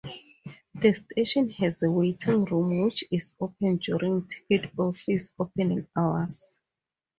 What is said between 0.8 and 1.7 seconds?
station